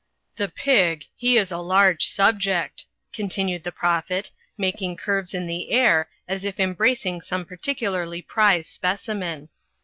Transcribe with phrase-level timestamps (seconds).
[0.35, 6.09] "The Pig, he is a large subject," continued the Prophet, making curves in the air,
[6.27, 9.49] as if embracing some particularly prize specimen.